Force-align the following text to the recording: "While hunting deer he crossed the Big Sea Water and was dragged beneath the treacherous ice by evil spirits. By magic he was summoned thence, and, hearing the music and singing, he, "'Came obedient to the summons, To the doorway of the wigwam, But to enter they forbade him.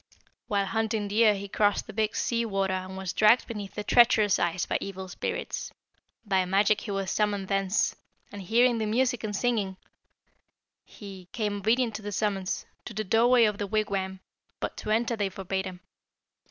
"While 0.47 0.65
hunting 0.65 1.07
deer 1.09 1.35
he 1.35 1.47
crossed 1.47 1.85
the 1.85 1.93
Big 1.93 2.15
Sea 2.15 2.43
Water 2.43 2.73
and 2.73 2.97
was 2.97 3.13
dragged 3.13 3.45
beneath 3.45 3.75
the 3.75 3.83
treacherous 3.83 4.39
ice 4.39 4.65
by 4.65 4.79
evil 4.81 5.07
spirits. 5.07 5.71
By 6.25 6.43
magic 6.45 6.81
he 6.81 6.89
was 6.89 7.11
summoned 7.11 7.49
thence, 7.49 7.95
and, 8.31 8.41
hearing 8.41 8.79
the 8.79 8.87
music 8.87 9.23
and 9.23 9.35
singing, 9.35 9.77
he, 10.83 11.27
"'Came 11.33 11.57
obedient 11.57 11.93
to 11.97 12.01
the 12.01 12.11
summons, 12.11 12.65
To 12.85 12.95
the 12.95 13.03
doorway 13.03 13.43
of 13.43 13.59
the 13.59 13.67
wigwam, 13.67 14.21
But 14.59 14.75
to 14.77 14.89
enter 14.89 15.15
they 15.15 15.29
forbade 15.29 15.65
him. 15.65 15.81